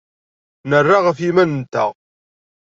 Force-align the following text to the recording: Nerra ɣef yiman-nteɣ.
Nerra 0.69 0.97
ɣef 1.05 1.17
yiman-nteɣ. 1.21 1.89